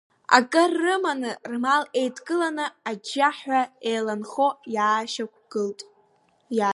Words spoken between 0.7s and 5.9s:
рыманы, рмал еидкыланы, аџьџьаҳәа еиланхо иаашьақәгылт.